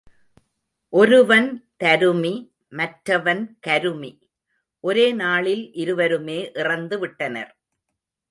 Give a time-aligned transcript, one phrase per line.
[0.93, 1.49] ஒருவன்
[1.83, 2.31] தருமி
[2.69, 4.11] மற்றவன் கருமி,
[4.83, 7.51] ஒரே நாளில் இருவருமே இறந்து விட்டனர்.